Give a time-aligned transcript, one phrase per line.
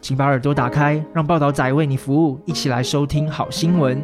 [0.00, 3.96] 请把耳朵打开，让报道仔为你服务，一起来收听好新闻。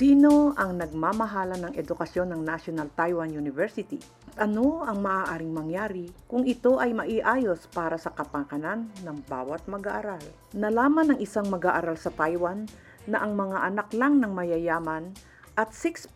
[0.00, 4.00] Sino ang nagmamahala ng edukasyon ng National Taiwan University?
[4.32, 10.22] At ano ang maaaring mangyari kung ito ay maiayos para sa kapakanan ng bawat mag-aaral?
[10.56, 12.64] Nalaman ng isang mag-aaral sa Taiwan
[13.04, 15.12] na ang mga anak lang ng mayayaman
[15.55, 16.11] at 6%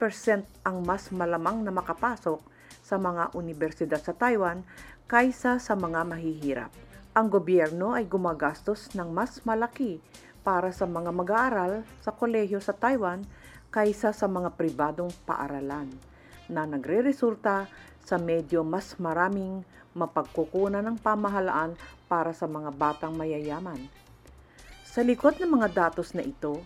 [0.67, 2.43] ang mas malamang na makapasok
[2.83, 4.67] sa mga universidad sa Taiwan
[5.07, 6.71] kaysa sa mga mahihirap.
[7.15, 10.03] Ang gobyerno ay gumagastos ng mas malaki
[10.43, 13.23] para sa mga mag-aaral sa kolehiyo sa Taiwan
[13.71, 15.89] kaysa sa mga pribadong paaralan
[16.49, 17.69] na nagre-resulta
[18.01, 19.61] sa medyo mas maraming
[19.93, 21.77] mapagkukunan ng pamahalaan
[22.09, 23.85] para sa mga batang mayayaman.
[24.89, 26.57] Sa likod ng mga datos na ito,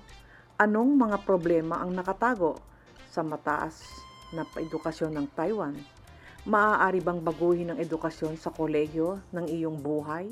[0.58, 2.62] anong mga problema ang nakatago
[3.10, 3.82] sa mataas
[4.34, 5.74] na edukasyon ng Taiwan?
[6.44, 10.30] Maaari bang baguhin ang edukasyon sa kolehiyo ng iyong buhay?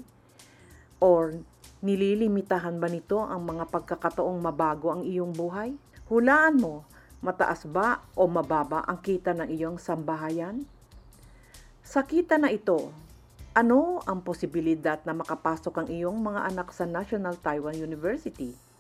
[1.02, 1.34] Or
[1.82, 5.74] nililimitahan ba nito ang mga pagkakataong mabago ang iyong buhay?
[6.12, 6.86] Hulaan mo,
[7.24, 10.62] mataas ba o mababa ang kita ng iyong sambahayan?
[11.82, 12.94] Sa kita na ito,
[13.58, 18.71] ano ang posibilidad na makapasok ang iyong mga anak sa National Taiwan University?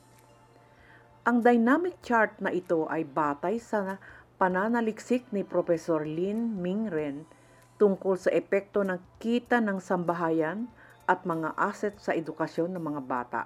[1.22, 4.02] Ang dynamic chart na ito ay batay sa
[4.42, 7.30] pananaliksik ni Professor Lin Mingren
[7.78, 10.66] tungkol sa epekto ng kita ng sambahayan
[11.06, 13.42] at mga asset sa edukasyon ng mga bata.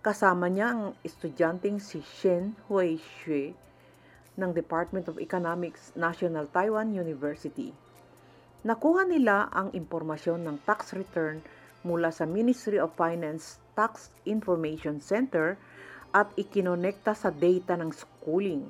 [0.00, 3.52] Kasama niya ang estudyanteng si Shen Hui Xue
[4.40, 7.76] ng Department of Economics, National Taiwan University.
[8.64, 11.44] Nakuha nila ang impormasyon ng tax return
[11.84, 15.60] mula sa Ministry of Finance Tax Information Center
[16.12, 18.62] at ikinonekta sa data ng schooling.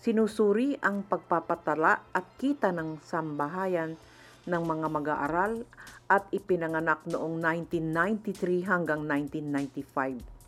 [0.00, 3.98] Sinusuri ang pagpapatala at kita ng sambahayan
[4.48, 5.68] ng mga mag-aaral
[6.08, 10.40] at ipinanganak noong 1993 hanggang 1995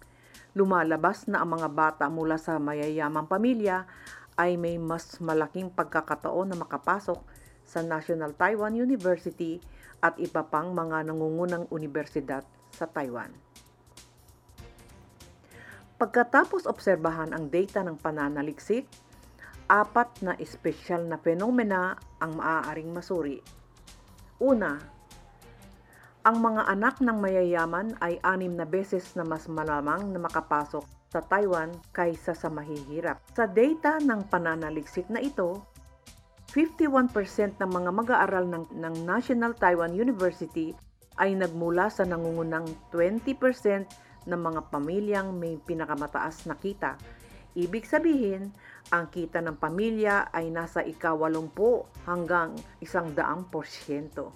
[0.52, 3.88] lumalabas na ang mga bata mula sa mayayamang pamilya
[4.36, 7.20] ay may mas malaking pagkakataon na makapasok
[7.64, 9.60] sa National Taiwan University
[10.04, 13.51] at iba pang mga nangungunang universidad sa Taiwan.
[16.02, 18.90] Pagkatapos obserbahan ang data ng pananaliksik,
[19.70, 23.38] apat na espesyal na fenomena ang maaaring masuri.
[24.42, 24.82] Una,
[26.26, 31.22] ang mga anak ng mayayaman ay anim na beses na mas malamang na makapasok sa
[31.22, 33.22] Taiwan kaysa sa mahihirap.
[33.38, 35.62] Sa data ng pananaliksik na ito,
[36.50, 40.74] 51% ng mga mag-aaral ng, ng National Taiwan University
[41.22, 46.96] ay nagmula sa nangungunang 20% ng mga pamilyang may pinakamataas na kita.
[47.52, 48.48] Ibig sabihin,
[48.88, 54.32] ang kita ng pamilya ay nasa ikawalumpu hanggang isang daang porsyento.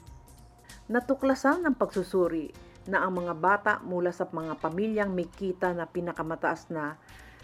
[0.86, 2.52] Natuklasan ng pagsusuri
[2.86, 6.94] na ang mga bata mula sa mga pamilyang may kita na pinakamataas na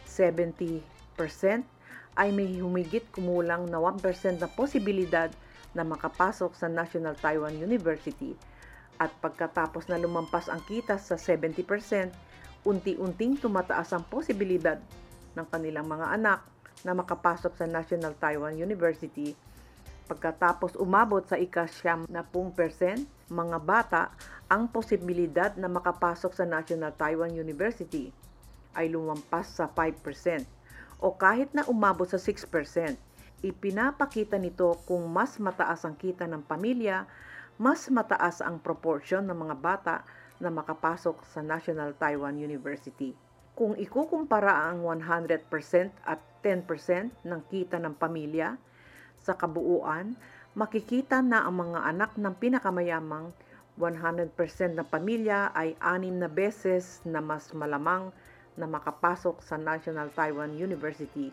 [0.07, 0.85] 70%
[2.15, 3.99] ay may humigit kumulang na 1%
[4.39, 5.33] na posibilidad
[5.73, 8.37] na makapasok sa National Taiwan University
[9.01, 11.63] at pagkatapos na lumampas ang kita sa 70%,
[12.63, 14.79] unti-unting tumataas ang posibilidad
[15.37, 16.41] ng kanilang mga anak
[16.83, 19.35] na makapasok sa National Taiwan University
[20.13, 24.03] pagkatapos umabot sa ikasyam na pung percent mga bata
[24.51, 28.13] ang posibilidad na makapasok sa National Taiwan University
[28.77, 30.45] ay lumampas sa 5%
[31.01, 32.47] o kahit na umabot sa 6%.
[33.43, 37.11] Ipinapakita nito kung mas mataas ang kita ng pamilya,
[37.63, 39.97] mas mataas ang proportion ng mga bata
[40.43, 43.15] na makapasok sa National Taiwan University.
[43.55, 45.47] Kung ikukumpara ang 100%
[46.03, 48.59] at 10% ng kita ng pamilya,
[49.23, 50.19] sa kabuuan,
[50.59, 53.31] makikita na ang mga anak ng pinakamayamang
[53.79, 54.35] 100%
[54.75, 58.11] na pamilya ay anim na beses na mas malamang
[58.59, 61.31] na makapasok sa National Taiwan University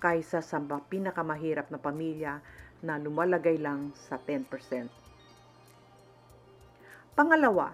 [0.00, 2.40] kaysa sa pinakamahirap na pamilya
[2.80, 5.05] na lumalagay lang sa 10%.
[7.16, 7.72] Pangalawa,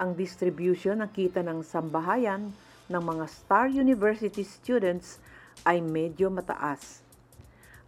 [0.00, 2.48] ang distribution ng kita ng sambahayan
[2.88, 5.20] ng mga Star University students
[5.68, 7.04] ay medyo mataas.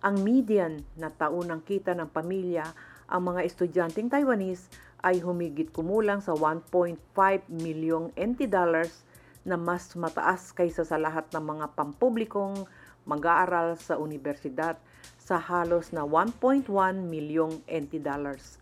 [0.05, 2.69] Ang median na taunang kita ng pamilya
[3.09, 4.69] ang mga estudyanteng Taiwanese
[5.01, 7.01] ay humigit kumulang sa 1.5
[7.49, 9.09] milyong NT dollars
[9.49, 12.69] na mas mataas kaysa sa lahat ng mga pampublikong
[13.09, 14.77] mag-aaral sa universidad
[15.17, 16.69] sa halos na 1.1
[17.09, 18.61] milyong NT dollars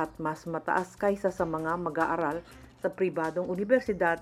[0.00, 2.40] at mas mataas kaysa sa mga mag-aaral
[2.80, 4.16] sa pribadong universidad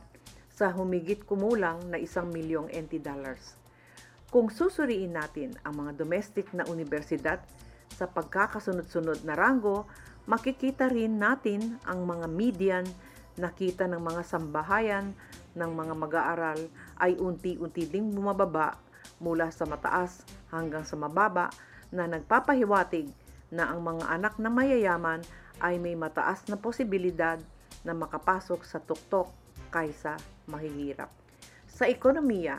[0.50, 3.54] sa humigit kumulang na isang milyong NT dollars.
[4.28, 7.38] Kung susuriin natin ang mga domestic na universidad
[7.94, 9.86] sa pagkakasunod-sunod na ranggo,
[10.26, 12.86] makikita rin natin ang mga median
[13.38, 15.14] na kita ng mga sambahayan
[15.54, 16.60] ng mga mag-aaral
[16.98, 18.76] ay unti-unti ding bumababa
[19.22, 21.48] mula sa mataas hanggang sa mababa
[21.94, 23.08] na nagpapahiwatig
[23.48, 25.24] na ang mga anak ng mayayaman
[25.62, 27.38] ay may mataas na posibilidad
[27.82, 29.30] na makapasok sa tuktok
[29.70, 30.18] kaysa
[30.48, 31.10] mahihirap.
[31.68, 32.58] Sa ekonomiya,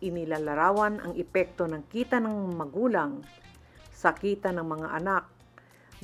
[0.00, 3.20] inilalarawan ang epekto ng kita ng magulang
[3.92, 5.24] sa kita ng mga anak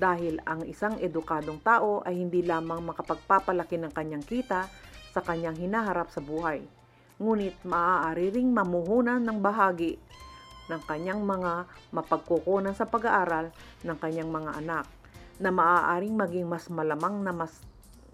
[0.01, 4.65] dahil ang isang edukadong tao ay hindi lamang makapagpapalaki ng kanyang kita
[5.11, 6.63] sa kanyang hinaharap sa buhay,
[7.19, 9.99] ngunit maaari ring mamuhunan ng bahagi
[10.71, 13.51] ng kanyang mga mapagkukunan sa pag-aaral
[13.83, 14.87] ng kanyang mga anak
[15.41, 17.65] na maaaring maging mas malamang na mas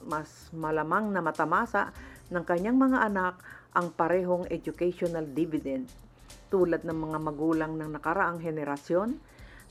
[0.07, 1.91] mas malamang na matamasa
[2.31, 3.35] ng kanyang mga anak
[3.75, 5.91] ang parehong educational dividend
[6.47, 9.19] tulad ng mga magulang ng nakaraang henerasyon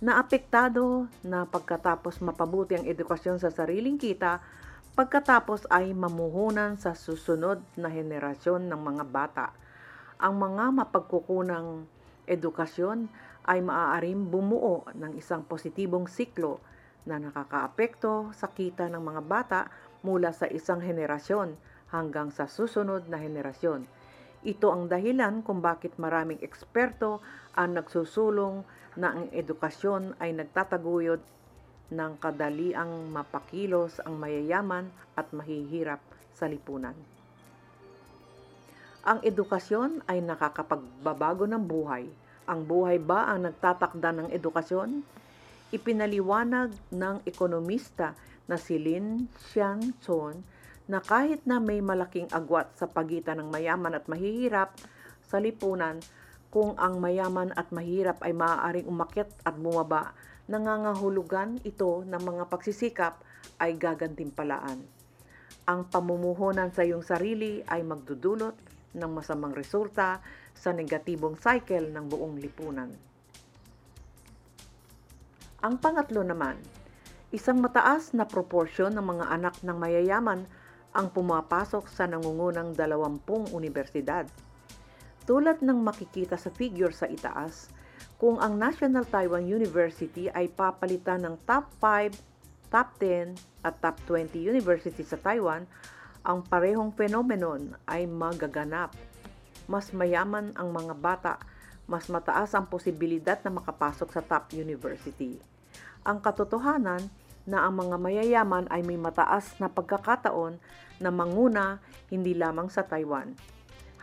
[0.03, 4.43] na apektado na pagkatapos mapabuti ang edukasyon sa sariling kita,
[4.91, 9.47] pagkatapos ay mamuhunan sa susunod na henerasyon ng mga bata.
[10.19, 11.87] Ang mga mapagkukunang
[12.27, 13.07] edukasyon
[13.47, 16.59] ay maaaring bumuo ng isang positibong siklo
[17.05, 19.61] na nakakaapekto sa kita ng mga bata
[20.01, 21.53] mula sa isang henerasyon
[21.93, 23.85] hanggang sa susunod na henerasyon.
[24.45, 27.21] Ito ang dahilan kung bakit maraming eksperto
[27.57, 28.61] ang nagsusulong
[28.97, 31.21] na ang edukasyon ay nagtataguyod
[31.93, 36.01] ng kadaliang mapakilos ang mayayaman at mahihirap
[36.33, 36.97] sa lipunan.
[39.05, 42.09] Ang edukasyon ay nakakapagbabago ng buhay.
[42.49, 45.05] Ang buhay ba ang nagtatakda ng edukasyon?
[45.73, 48.13] Ipinaliwanag ng ekonomista
[48.45, 50.45] na si Lin Xianchon
[50.85, 54.77] na kahit na may malaking agwat sa pagitan ng mayaman at mahihirap
[55.25, 55.97] sa lipunan,
[56.53, 60.13] kung ang mayaman at mahirap ay maaaring umakyat at bumaba,
[60.45, 63.19] nangangahulugan ito ng mga pagsisikap
[63.57, 64.85] ay gagantimpalaan.
[65.65, 68.53] Ang pamumuhunan sa iyong sarili ay magdudulot
[68.93, 70.21] ng masamang resulta
[70.53, 73.14] sa negatibong cycle ng buong lipunan.
[75.65, 76.61] Ang pangatlo naman,
[77.33, 80.45] isang mataas na proporsyon ng mga anak ng mayayaman
[80.93, 84.29] ang pumapasok sa nangungunang dalawampung universidad
[85.25, 87.73] tulad ng makikita sa figure sa itaas,
[88.21, 92.13] kung ang National Taiwan University ay papalitan ng top 5,
[92.69, 93.33] top 10
[93.65, 95.65] at top 20 university sa Taiwan,
[96.21, 98.93] ang parehong phenomenon ay magaganap.
[99.65, 101.33] Mas mayaman ang mga bata,
[101.89, 105.54] mas mataas ang posibilidad na makapasok sa top university.
[106.05, 107.09] Ang katotohanan
[107.49, 110.61] na ang mga mayayaman ay may mataas na pagkakataon
[111.01, 111.81] na manguna
[112.13, 113.33] hindi lamang sa Taiwan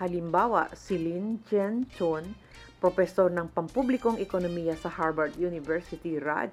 [0.03, 2.35] Halimbawa, si Lin Chen Chun,
[2.83, 6.51] profesor ng pampublikong ekonomiya sa Harvard University, Raj,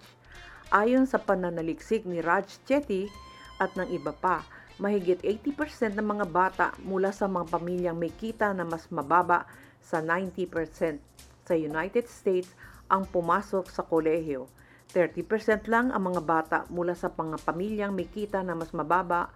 [0.70, 3.10] ayon sa pananaliksik ni Raj Chetty
[3.58, 4.46] at ng iba pa,
[4.78, 9.50] mahigit 80% ng mga bata mula sa mga pamilyang may kita na mas mababa
[9.82, 11.02] sa 90%
[11.42, 12.54] sa United States
[12.86, 14.46] ang pumasok sa kolehiyo.
[14.90, 19.30] 30% lang ang mga bata mula sa mga pamilyang may kita na mas mababa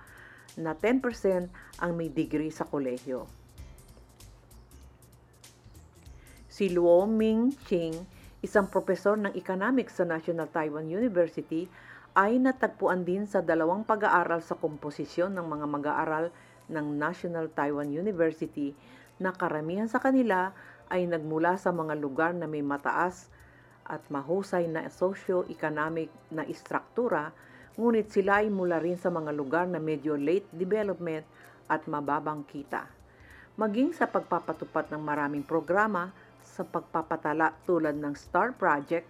[0.58, 1.50] na 10%
[1.82, 3.30] ang may degree sa kolehiyo.
[6.50, 7.98] Si Luo Ming Ching,
[8.46, 11.66] isang profesor ng economics sa National Taiwan University,
[12.14, 16.26] ay natagpuan din sa dalawang pag-aaral sa komposisyon ng mga mag-aaral
[16.70, 18.78] ng National Taiwan University
[19.18, 20.54] na karamihan sa kanila
[20.94, 23.33] ay nagmula sa mga lugar na may mataas
[23.88, 27.32] at mahusay na socio-economic na istruktura,
[27.75, 31.25] ngunit sila ay mula rin sa mga lugar na medyo late development
[31.68, 32.86] at mababang kita.
[33.54, 36.10] Maging sa pagpapatupad ng maraming programa,
[36.44, 39.10] sa pagpapatala tulad ng STAR Project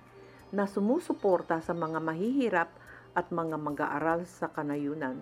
[0.54, 2.70] na sumusuporta sa mga mahihirap
[3.18, 5.20] at mga mag-aaral sa kanayunan.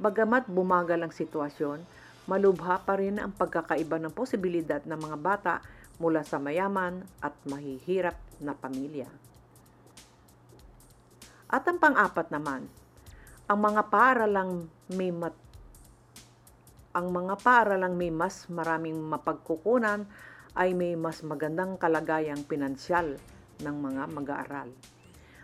[0.00, 1.84] Bagamat bumagal ang sitwasyon,
[2.26, 5.54] malubha pa rin ang pagkakaiba ng posibilidad ng mga bata
[5.98, 9.06] mula sa mayaman at mahihirap na pamilya.
[11.50, 12.66] At ang pang-apat naman,
[13.46, 15.36] ang mga paaralang may mat
[16.94, 20.06] ang mga paaralang may mas maraming mapagkukunan
[20.54, 23.18] ay may mas magandang kalagayang pinansyal
[23.58, 24.70] ng mga mag-aaral.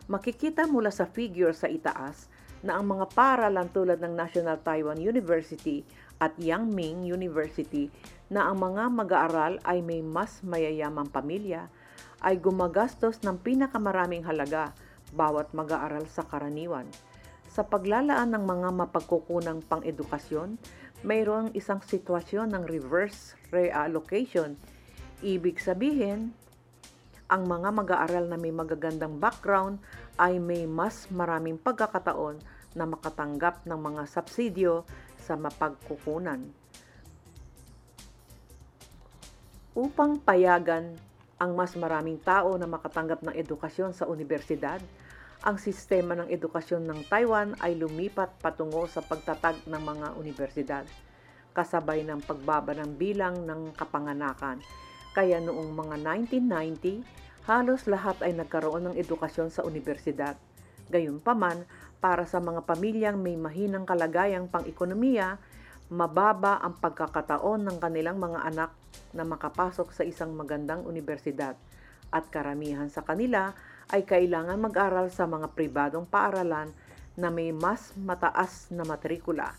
[0.07, 2.30] Makikita mula sa figure sa itaas
[2.62, 5.83] na ang mga paaralan tulad ng National Taiwan University
[6.20, 7.88] at Yangming University
[8.28, 11.66] na ang mga mag-aaral ay may mas mayayamang pamilya
[12.20, 14.76] ay gumagastos ng pinakamaraming halaga
[15.16, 16.86] bawat mag-aaral sa karaniwan.
[17.50, 20.54] Sa paglalaan ng mga mapagkukunang pang-edukasyon,
[21.02, 24.54] mayroong isang sitwasyon ng reverse reallocation.
[25.24, 26.30] Ibig sabihin,
[27.26, 29.82] ang mga mag-aaral na may magagandang background
[30.20, 32.38] ay may mas maraming pagkakataon
[32.74, 34.86] na makatanggap ng mga subsidyo
[35.30, 36.42] sa mapagkukunan.
[39.78, 40.99] Upang payagan
[41.38, 44.82] ang mas maraming tao na makatanggap ng edukasyon sa universidad,
[45.40, 50.84] ang sistema ng edukasyon ng Taiwan ay lumipat patungo sa pagtatag ng mga universidad,
[51.54, 54.60] kasabay ng pagbaba ng bilang ng kapanganakan.
[55.14, 55.96] Kaya noong mga
[56.28, 60.37] 1990, halos lahat ay nagkaroon ng edukasyon sa universidad.
[60.92, 61.64] Gayunpaman,
[62.00, 65.37] para sa mga pamilyang may mahinang kalagayang pang-ekonomiya,
[65.92, 68.71] mababa ang pagkakataon ng kanilang mga anak
[69.12, 71.54] na makapasok sa isang magandang universidad
[72.11, 73.54] at karamihan sa kanila
[73.90, 76.71] ay kailangan mag-aral sa mga pribadong paaralan
[77.19, 79.54] na may mas mataas na matrikula.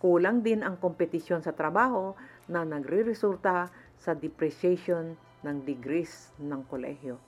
[0.00, 2.16] Kulang din ang kompetisyon sa trabaho
[2.48, 7.25] na nagre-resulta sa depreciation ng degrees ng kolehiyo.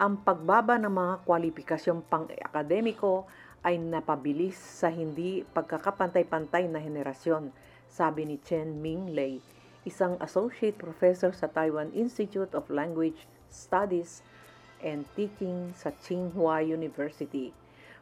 [0.00, 3.28] Ang pagbaba ng mga kwalipikasyong pang-akademiko
[3.60, 7.52] ay napabilis sa hindi pagkakapantay-pantay na henerasyon,
[7.84, 9.44] sabi ni Chen Minglei,
[9.84, 14.24] isang associate professor sa Taiwan Institute of Language Studies
[14.80, 17.52] and Teaching sa Tsinghua University.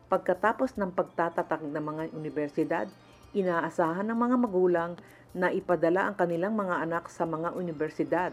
[0.07, 2.87] Pagkatapos ng pagtatatag ng mga universidad,
[3.35, 4.93] inaasahan ng mga magulang
[5.35, 8.31] na ipadala ang kanilang mga anak sa mga universidad.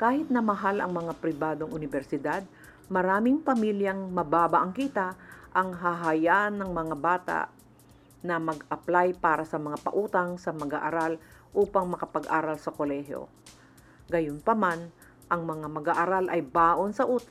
[0.00, 2.48] Kahit na mahal ang mga pribadong universidad,
[2.92, 5.16] maraming pamilyang mababa ang kita
[5.54, 7.40] ang hahayaan ng mga bata
[8.24, 11.20] na mag-apply para sa mga pautang sa mag-aaral
[11.54, 13.30] upang makapag-aral sa kolehiyo.
[14.10, 14.90] Gayunpaman,
[15.28, 17.24] ang mga mag-aaral ay baon sa ut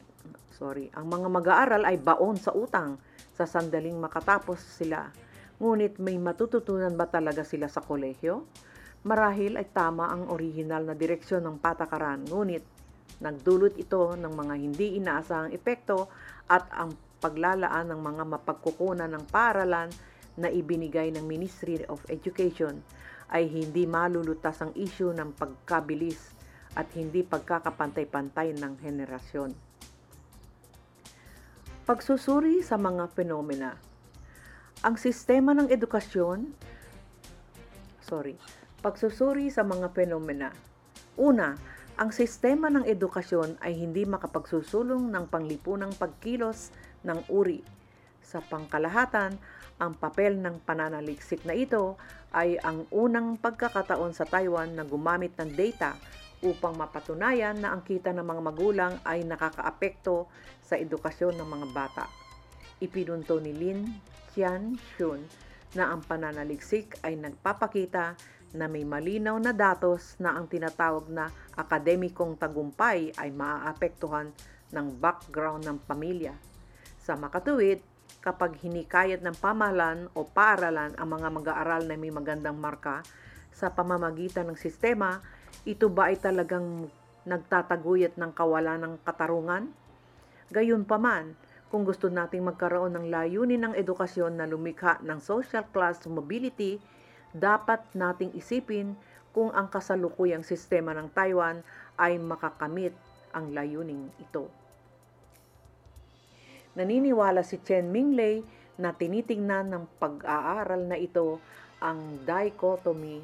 [0.54, 3.02] sorry, ang mga mag-aaral ay baon sa utang
[3.34, 5.10] sa sandaling makatapos sila.
[5.58, 8.46] Ngunit may matututunan ba talaga sila sa kolehiyo?
[9.04, 12.64] Marahil ay tama ang orihinal na direksyon ng patakaran, ngunit
[13.24, 16.12] Nagdulot ito ng mga hindi inaasahang epekto
[16.52, 16.92] at ang
[17.24, 19.88] paglalaan ng mga mapagkukunan ng paaralan
[20.36, 22.84] na ibinigay ng Ministry of Education
[23.32, 26.36] ay hindi malulutas ang isyu ng pagkabilis
[26.76, 29.56] at hindi pagkakapantay-pantay ng henerasyon.
[31.88, 33.80] Pagsusuri sa mga fenomena.
[34.84, 36.52] Ang sistema ng edukasyon,
[38.04, 38.36] sorry,
[38.84, 40.52] pagsusuri sa mga fenomena.
[41.16, 41.56] Una,
[41.94, 46.74] ang sistema ng edukasyon ay hindi makapagsusulong ng panglipunang pagkilos
[47.06, 47.62] ng uri.
[48.26, 49.38] Sa pangkalahatan,
[49.78, 51.94] ang papel ng pananaliksik na ito
[52.34, 55.94] ay ang unang pagkakataon sa Taiwan na gumamit ng data
[56.42, 60.26] upang mapatunayan na ang kita ng mga magulang ay nakakaapekto
[60.66, 62.06] sa edukasyon ng mga bata.
[62.82, 63.86] Ipinunto ni Lin
[64.34, 65.22] Qian Shun
[65.78, 68.18] na ang pananaliksik ay nagpapakita
[68.54, 74.30] na may malinaw na datos na ang tinatawag na akademikong tagumpay ay maaapektuhan
[74.70, 76.38] ng background ng pamilya.
[77.02, 77.82] Sa makatuwid,
[78.24, 83.04] kapag hinikayat ng pamahalaan o paaralan ang mga mag-aaral na may magandang marka
[83.52, 85.20] sa pamamagitan ng sistema,
[85.68, 86.88] ito ba ay talagang
[87.28, 89.70] nagtataguyat ng kawalan ng katarungan?
[90.54, 91.36] Gayunpaman,
[91.74, 96.78] kung gusto nating magkaroon ng layunin ng edukasyon na lumikha ng social class mobility,
[97.34, 98.94] dapat nating isipin
[99.34, 101.66] kung ang kasalukuyang sistema ng Taiwan
[101.98, 102.94] ay makakamit
[103.34, 104.48] ang layuning ito.
[106.78, 108.46] Naniniwala si Chen Minglei
[108.78, 111.38] na tinitingnan ng pag-aaral na ito
[111.82, 113.22] ang dichotomy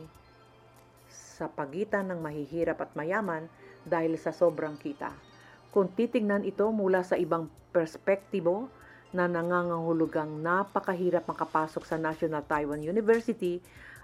[1.10, 3.50] sa pagitan ng mahihirap at mayaman
[3.86, 5.10] dahil sa sobrang kita.
[5.70, 8.70] Kung titingnan ito mula sa ibang perspektibo
[9.10, 13.58] na nangangahulugang napakahirap makapasok sa National Taiwan University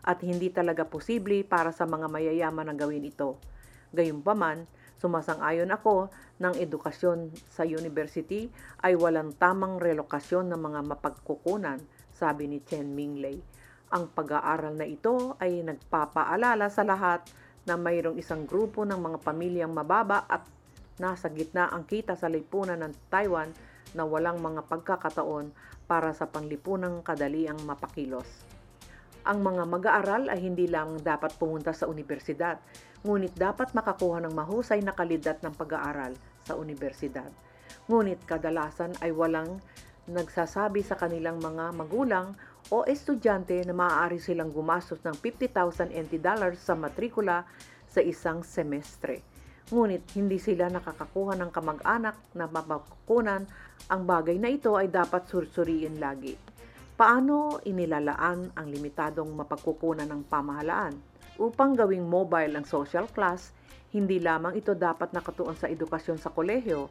[0.06, 3.42] at hindi talaga posible para sa mga mayayaman na gawin ito.
[3.90, 4.70] Gayunpaman,
[5.02, 8.54] sumasang-ayon ako ng edukasyon sa university
[8.86, 11.82] ay walang tamang relokasyon ng mga mapagkukunan,
[12.14, 13.42] sabi ni Chen Minglei.
[13.90, 17.26] Ang pag-aaral na ito ay nagpapaalala sa lahat
[17.66, 20.46] na mayroong isang grupo ng mga pamilyang mababa at
[21.02, 23.50] nasa gitna ang kita sa lipunan ng Taiwan
[23.98, 25.50] na walang mga pagkakataon
[25.90, 28.55] para sa panlipunang kadaliang mapakilos.
[29.26, 32.62] Ang mga mag-aaral ay hindi lamang dapat pumunta sa universidad,
[33.02, 36.14] ngunit dapat makakuha ng mahusay na kalidad ng pag-aaral
[36.46, 37.34] sa universidad.
[37.90, 39.58] Ngunit kadalasan ay walang
[40.06, 42.38] nagsasabi sa kanilang mga magulang
[42.70, 47.50] o estudyante na maaari silang gumastos ng 50,000 NT dollars sa matrikula
[47.90, 49.26] sa isang semestre.
[49.74, 53.50] Ngunit hindi sila nakakakuha ng kamag-anak na mapakukunan.
[53.90, 56.38] Ang bagay na ito ay dapat sursuriin lagi.
[56.96, 60.96] Paano inilalaan ang limitadong mapagkukunan ng pamahalaan?
[61.36, 63.52] Upang gawing mobile ang social class,
[63.92, 66.88] hindi lamang ito dapat nakatuon sa edukasyon sa kolehiyo.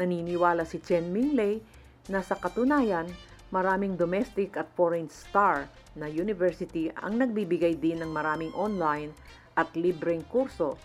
[0.00, 1.60] Naniniwala si Chen Minglei
[2.08, 3.04] na sa katunayan,
[3.52, 5.68] maraming domestic at foreign star
[6.00, 9.12] na university ang nagbibigay din ng maraming online
[9.52, 10.80] at libreng kurso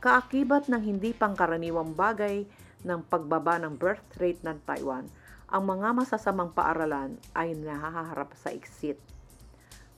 [0.00, 2.48] kaakibat ng hindi pangkaraniwang bagay
[2.88, 5.04] ng pagbaba ng birth rate ng Taiwan,
[5.50, 9.02] ang mga masasamang paaralan ay nahaharap sa exit.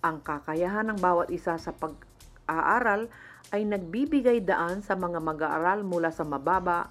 [0.00, 3.12] Ang kakayahan ng bawat isa sa pag-aaral
[3.52, 6.88] ay nagbibigay daan sa mga mag-aaral mula sa mababa.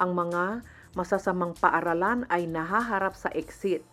[0.00, 0.64] Ang mga
[0.96, 3.84] masasamang paaralan ay nahaharap sa exit.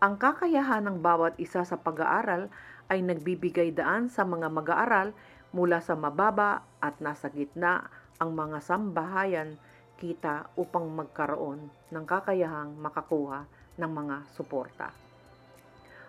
[0.00, 2.48] Ang kakayahan ng bawat isa sa pag-aaral
[2.88, 5.12] ay nagbibigay daan sa mga mag-aaral
[5.52, 9.60] mula sa mababa at nasa gitna ang mga sambahayan
[9.98, 14.94] kita upang magkaroon ng kakayahang makakuha ng mga suporta.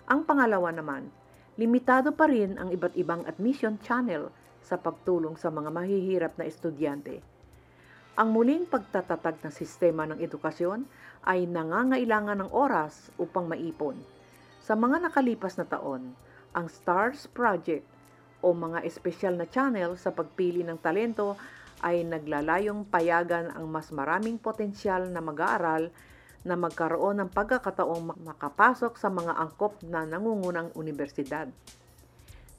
[0.05, 1.09] Ang pangalawa naman,
[1.57, 4.29] limitado pa rin ang iba't ibang admission channel
[4.61, 7.21] sa pagtulong sa mga mahihirap na estudyante.
[8.19, 10.85] Ang muling pagtatatag ng sistema ng edukasyon
[11.25, 13.97] ay nangangailangan ng oras upang maipon.
[14.59, 16.13] Sa mga nakalipas na taon,
[16.53, 17.85] ang STARS Project
[18.39, 21.35] o mga espesyal na channel sa pagpili ng talento
[21.83, 25.91] ay naglalayong payagan ang mas maraming potensyal na mag-aaral
[26.43, 31.51] na magkaroon ng pagkakataong makapasok sa mga angkop na nangungunang universidad.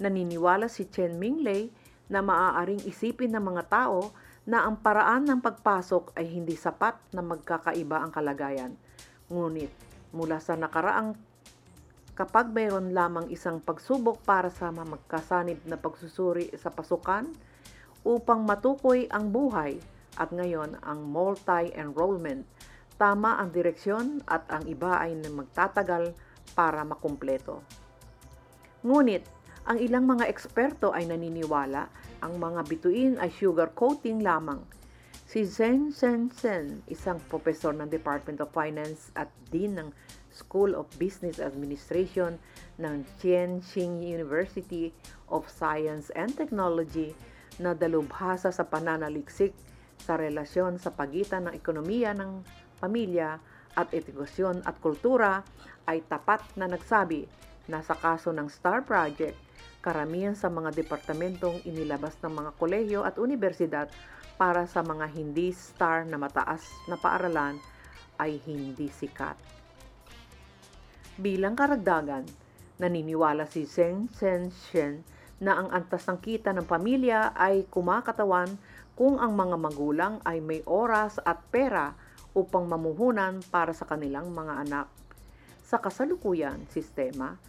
[0.00, 1.72] Naniniwala si Chen Minglei
[2.12, 4.12] na maaaring isipin ng mga tao
[4.44, 8.72] na ang paraan ng pagpasok ay hindi sapat na magkakaiba ang kalagayan.
[9.30, 9.70] Ngunit
[10.10, 11.14] mula sa nakaraang
[12.18, 17.30] kapag mayroon lamang isang pagsubok para sa magkasanib na pagsusuri sa pasukan
[18.04, 19.76] upang matukoy ang buhay
[20.16, 22.44] at ngayon ang multi-enrollment.
[23.00, 26.12] Tama ang direksyon at ang iba ay magtatagal
[26.52, 27.64] para makumpleto.
[28.84, 29.24] Ngunit,
[29.68, 31.88] ang ilang mga eksperto ay naniniwala
[32.20, 34.60] ang mga bituin ay sugar coating lamang.
[35.30, 39.88] Si Zhen Zhen Zhen, isang profesor ng Department of Finance at Dean ng
[40.34, 42.36] School of Business Administration
[42.82, 44.90] ng Tianjin University
[45.30, 47.14] of Science and Technology
[47.60, 49.52] na dalubhasa sa pananaliksik
[50.00, 52.40] sa relasyon sa pagitan ng ekonomiya ng
[52.80, 53.36] pamilya
[53.76, 55.44] at edukasyon at kultura
[55.84, 57.28] ay tapat na nagsabi
[57.68, 59.36] na sa kaso ng STAR Project,
[59.84, 63.86] karamihan sa mga departamentong inilabas ng mga kolehiyo at universidad
[64.40, 67.60] para sa mga hindi STAR na mataas na paaralan
[68.18, 69.36] ay hindi sikat.
[71.20, 72.24] Bilang karagdagan,
[72.80, 75.04] naniniwala si Zheng Shenshen
[75.40, 78.60] na ang antas ng kita ng pamilya ay kumakatawan
[78.92, 81.96] kung ang mga magulang ay may oras at pera
[82.36, 84.86] upang mamuhunan para sa kanilang mga anak.
[85.64, 87.40] Sa kasalukuyan sistema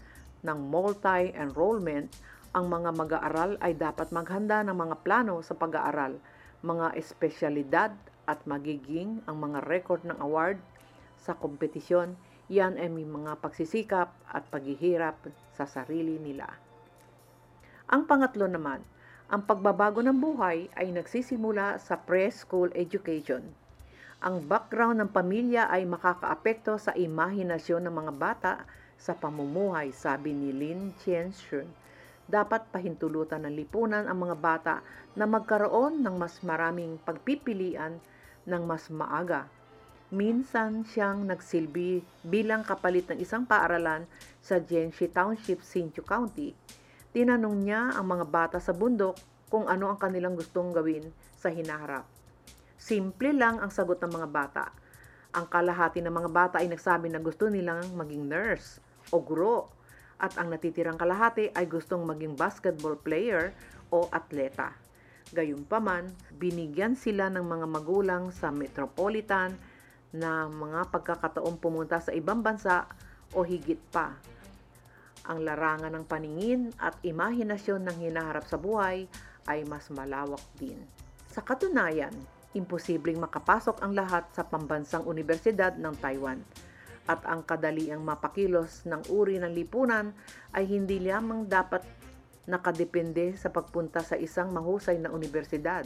[0.41, 2.09] ng multi-enrollment,
[2.55, 6.15] ang mga mag-aaral ay dapat maghanda ng mga plano sa pag-aaral,
[6.63, 7.91] mga espesyalidad
[8.23, 10.59] at magiging ang mga record ng award
[11.19, 12.15] sa kompetisyon
[12.51, 15.15] yan ay may mga pagsisikap at paghihirap
[15.55, 16.70] sa sarili nila.
[17.91, 18.79] Ang pangatlo naman,
[19.27, 23.43] ang pagbabago ng buhay ay nagsisimula sa preschool education.
[24.23, 28.53] Ang background ng pamilya ay makakaapekto sa imahinasyon ng mga bata
[28.95, 31.67] sa pamumuhay, sabi ni Lin Qianshun.
[32.31, 34.75] Dapat pahintulutan ng lipunan ang mga bata
[35.19, 37.99] na magkaroon ng mas maraming pagpipilian
[38.47, 39.51] ng mas maaga
[40.11, 44.03] Minsan siyang nagsilbi bilang kapalit ng isang paaralan
[44.43, 46.51] sa Jiangxi Township, Hsinchu County.
[47.11, 49.19] Tinanong niya ang mga bata sa bundok
[49.51, 52.07] kung ano ang kanilang gustong gawin sa hinaharap.
[52.79, 54.65] Simple lang ang sagot ng mga bata.
[55.35, 58.79] Ang kalahati ng mga bata ay nagsabi na gusto nilang maging nurse
[59.11, 59.67] o guro
[60.23, 63.51] at ang natitirang kalahati ay gustong maging basketball player
[63.91, 64.71] o atleta.
[65.35, 66.07] Gayunpaman,
[66.39, 69.59] binigyan sila ng mga magulang sa metropolitan
[70.15, 72.87] na mga pagkakataong pumunta sa ibang bansa
[73.35, 74.15] o higit pa.
[75.29, 79.05] Ang larangan ng paningin at imahinasyon ng hinaharap sa buhay
[79.45, 80.81] ay mas malawak din.
[81.29, 82.13] Sa katunayan,
[82.57, 86.41] imposibleng makapasok ang lahat sa pambansang universidad ng Taiwan.
[87.09, 90.13] at ang kadaliang mapakilos ng uri ng lipunan
[90.53, 91.81] ay hindi lamang dapat
[92.45, 95.85] nakadepende sa pagpunta sa isang mahusay na universidad.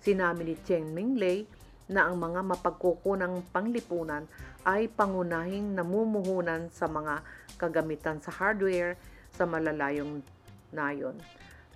[0.00, 1.44] Sinabi ni Cheng Minglei
[1.90, 4.30] na ang mga mapagkukunang panglipunan
[4.62, 7.26] ay pangunahing namumuhunan sa mga
[7.58, 8.94] kagamitan sa hardware
[9.34, 10.22] sa malalayong
[10.70, 11.18] nayon.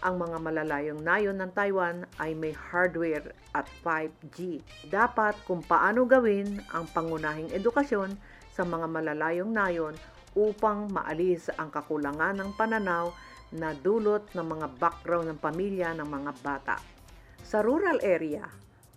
[0.05, 4.63] Ang mga malalayong nayon ng Taiwan ay may hardware at 5G.
[4.87, 8.15] Dapat kung paano gawin ang pangunahing edukasyon
[8.55, 9.95] sa mga malalayong nayon
[10.39, 13.11] upang maalis ang kakulangan ng pananaw
[13.55, 16.77] na dulot ng mga background ng pamilya ng mga bata.
[17.47, 18.45] Sa rural area,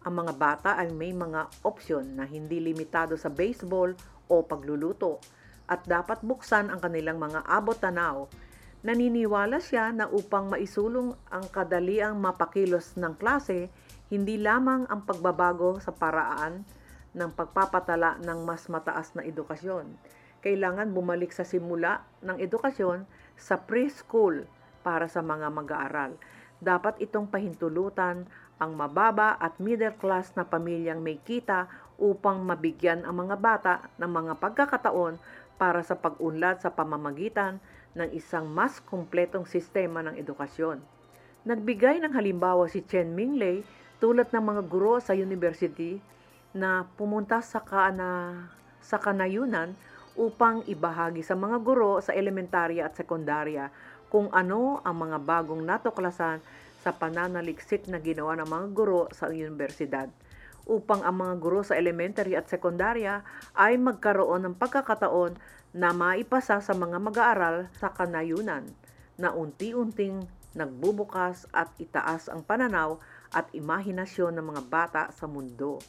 [0.08, 3.91] ang mga bata ay may mga opsyon na hindi limitado sa baseball
[4.32, 5.20] o pagluluto
[5.67, 8.24] at dapat buksan ang kanilang mga abot-tanaw
[8.86, 13.74] Naniniwala siya na upang maisulong ang kadaliang mapakilos ng klase,
[14.13, 16.62] hindi lamang ang pagbabago sa paraan
[17.17, 19.98] ng pagpapatala ng mas mataas na edukasyon.
[20.46, 24.46] Kailangan bumalik sa simula ng edukasyon sa preschool
[24.86, 26.13] para sa mga mag-aaral.
[26.62, 33.26] Dapat itong pahintulutan ang mababa at middle class na pamilyang may kita upang mabigyan ang
[33.26, 35.17] mga bata ng mga pagkakataon
[35.58, 37.58] para sa pag-unlad sa pamamagitan
[37.98, 40.82] ng isang mas kumpletong sistema ng edukasyon.
[41.46, 43.65] Nagbigay ng halimbawa si Chen Minglei
[43.98, 45.98] tulad ng mga guro sa university
[46.54, 48.46] na pumunta sa, kana,
[48.82, 49.74] sa kanayunan
[50.17, 53.70] upang ibahagi sa mga guro sa elementarya at sekundarya
[54.10, 56.41] kung ano ang mga bagong natuklasan
[56.82, 60.10] sa pananaliksik na ginawa ng mga guro sa universidad
[60.68, 63.24] upang ang mga guro sa elementary at sekundarya
[63.56, 65.40] ay magkaroon ng pagkakataon
[65.72, 68.68] na maipasa sa mga mag-aaral sa kanayunan
[69.16, 73.00] na unti-unting nagbubukas at itaas ang pananaw
[73.32, 75.80] at imahinasyon ng mga bata sa mundo.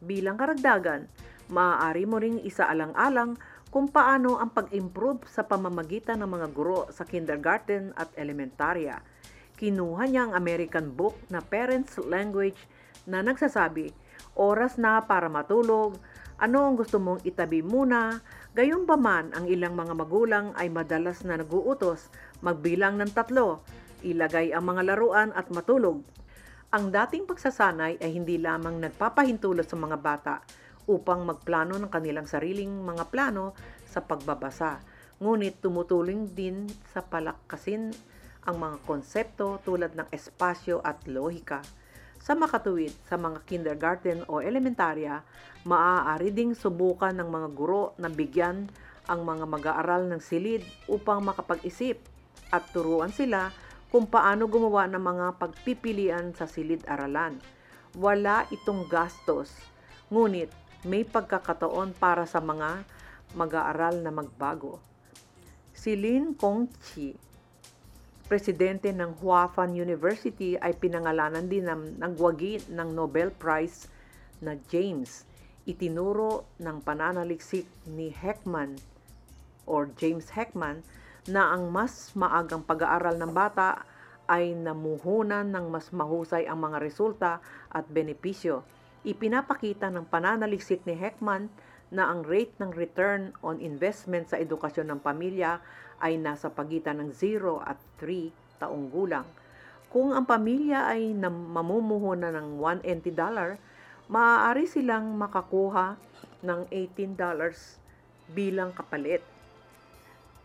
[0.00, 1.06] Bilang karagdagan,
[1.52, 3.36] maaari mo ring isaalang-alang
[3.70, 8.98] kung paano ang pag-improve sa pamamagitan ng mga guro sa kindergarten at elementarya.
[9.60, 12.56] Kinuha niya ang American book na Parents Language
[13.04, 13.92] na nagsasabi,
[14.32, 16.00] oras na para matulog,
[16.40, 18.24] ano ang gusto mong itabi muna,
[18.56, 22.08] Gayon pa man, ang ilang mga magulang ay madalas na naguutos
[22.40, 23.60] magbilang ng tatlo,
[24.00, 26.00] ilagay ang mga laruan at matulog.
[26.72, 30.40] Ang dating pagsasanay ay hindi lamang nagpapahintulot sa mga bata
[30.88, 33.52] upang magplano ng kanilang sariling mga plano
[33.84, 34.80] sa pagbabasa,
[35.20, 36.64] ngunit tumutulong din
[36.96, 37.92] sa palakasin
[38.44, 41.60] ang mga konsepto tulad ng espasyo at lohika.
[42.20, 45.24] Sa makatuwid sa mga kindergarten o elementarya,
[45.64, 48.68] maaari ding subukan ng mga guro na bigyan
[49.08, 51.96] ang mga mag-aaral ng silid upang makapag-isip
[52.52, 53.52] at turuan sila
[53.90, 57.40] kung paano gumawa ng mga pagpipilian sa silid-aralan.
[57.98, 59.50] Wala itong gastos,
[60.12, 60.52] ngunit
[60.86, 62.86] may pagkakataon para sa mga
[63.34, 64.78] mag-aaral na magbago.
[65.74, 67.29] Si Lin Kongchi
[68.30, 73.90] presidente ng Huafan University ay pinangalanan din ng nagwagi ng Nobel Prize
[74.38, 75.26] na James.
[75.66, 78.78] Itinuro ng pananaliksik ni Heckman
[79.66, 80.86] or James Heckman
[81.26, 83.82] na ang mas maagang pag-aaral ng bata
[84.30, 88.62] ay namuhunan ng mas mahusay ang mga resulta at benepisyo.
[89.02, 91.50] Ipinapakita ng pananaliksik ni Heckman
[91.90, 95.58] na ang rate ng return on investment sa edukasyon ng pamilya
[96.00, 99.28] ay nasa pagitan ng 0 at 3 taong gulang.
[99.90, 103.50] Kung ang pamilya ay mamumuhunan ng 180 dollar,
[104.10, 105.94] maaari silang makakuha
[106.42, 107.78] ng 18 dollars
[108.30, 109.22] bilang kapalit.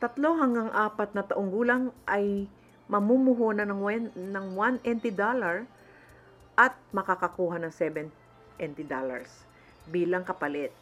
[0.02, 2.50] Tatlo hanggang apat na taong gulang ay
[2.92, 3.82] mamumuhunan ng,
[4.18, 5.66] ng 180 dollar
[6.58, 8.12] at makakakuha ng 7
[8.88, 9.46] dollars
[9.90, 10.74] bilang kapalit.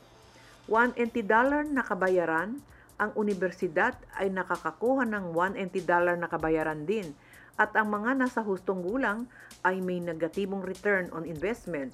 [0.68, 2.64] 180 dollar na kabayaran
[3.02, 7.14] ang universidad ay nakakakuha ng 180 dollar na kabayaran din
[7.58, 9.30] at ang mga nasa hustong gulang
[9.62, 11.94] ay may negatibong return on investment.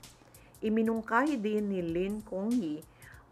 [0.59, 2.83] Iminungkahi din ni Lin Kongyi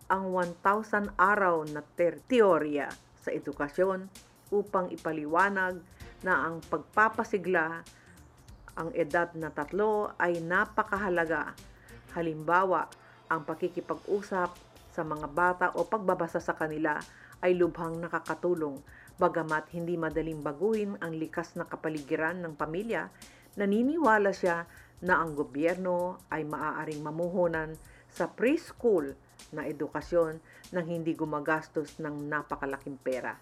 [0.07, 2.87] ang 1,000 araw na ter- teorya
[3.19, 4.07] sa edukasyon
[4.51, 5.83] upang ipaliwanag
[6.23, 7.83] na ang pagpapasigla
[8.77, 11.51] ang edad na tatlo ay napakahalaga.
[12.13, 12.87] Halimbawa,
[13.27, 14.53] ang pakikipag-usap
[14.93, 16.95] sa mga bata o pagbabasa sa kanila
[17.41, 18.81] ay lubhang nakakatulong.
[19.17, 23.09] Bagamat hindi madaling baguhin ang likas na kapaligiran ng pamilya,
[23.57, 24.69] naniniwala siya
[25.01, 27.73] na ang gobyerno ay maaaring mamuhunan
[28.09, 29.13] sa preschool
[29.53, 30.41] na edukasyon
[30.73, 33.37] nang hindi gumagastos ng napakalaking pera.